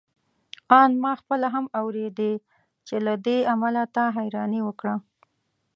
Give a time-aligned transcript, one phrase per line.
[0.79, 2.31] آن ما خپله هم اورېدې
[2.87, 4.95] چې له دې امله تا حيراني وکړه.